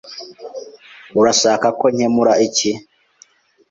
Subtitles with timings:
[1.19, 2.71] Urashaka ko nkemura iki?